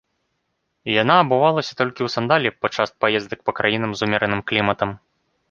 [1.01, 4.89] Яна абувалася толькі ў сандалі падчас паездак па краінам з умераным кліматам.